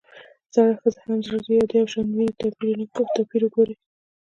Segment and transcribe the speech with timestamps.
[0.53, 3.75] زړه ښځه هم زړۀ لري؛ د يوشان ويونو توپير وګورئ!